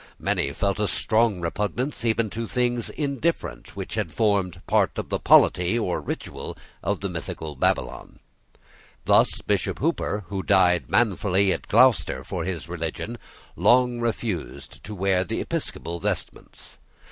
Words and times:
Many 0.17 0.51
felt 0.51 0.79
a 0.79 0.87
strong 0.87 1.41
repugnance 1.41 2.03
even 2.03 2.31
to 2.31 2.47
things 2.47 2.89
indifferent 2.89 3.75
which 3.75 3.93
had 3.93 4.11
formed 4.11 4.59
part 4.65 4.97
of 4.97 5.09
the 5.09 5.19
polity 5.19 5.77
or 5.77 6.01
ritual 6.01 6.57
of 6.81 7.01
the 7.01 7.07
mystical 7.07 7.55
Babylon. 7.55 8.17
Thus 9.05 9.43
Bishop 9.43 9.77
Hooper, 9.77 10.23
who 10.29 10.41
died 10.41 10.89
manfully 10.89 11.53
at 11.53 11.67
Gloucester 11.67 12.23
for 12.23 12.45
his 12.45 12.67
religion, 12.67 13.19
long 13.55 13.99
refused 13.99 14.83
to 14.85 14.95
wear 14.95 15.23
the 15.23 15.39
episcopal 15.39 15.99
vestments. 15.99 16.79